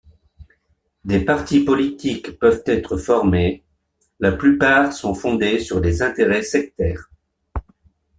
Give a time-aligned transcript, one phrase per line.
[1.05, 3.63] Des partis politiques peuvent être formés;
[4.19, 7.11] la plupart sont fondées sur des intérêts sectaires.